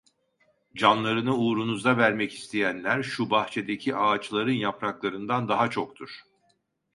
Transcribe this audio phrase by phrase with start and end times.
[0.75, 6.09] Canlarını uğrunuzda vermek isteyenler şu bahçedeki ağaçların yapraklarından daha çoktur.